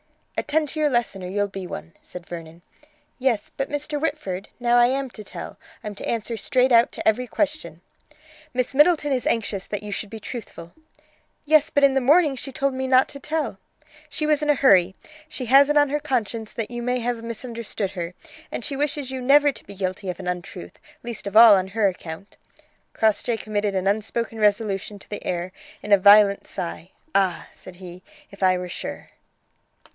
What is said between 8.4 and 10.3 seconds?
"Miss Middleton is anxious that you should be